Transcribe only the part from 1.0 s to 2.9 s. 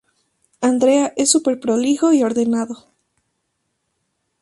es súper prolijo y ordenado.